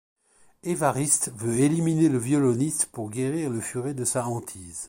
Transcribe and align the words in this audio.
Evariste 0.63 1.31
veut 1.37 1.59
éliminer 1.59 2.09
le 2.09 2.17
violoniste 2.17 2.87
pour 2.87 3.11
guérir 3.11 3.51
le 3.51 3.61
furet 3.61 3.93
de 3.93 4.03
sa 4.03 4.25
hantise. 4.25 4.79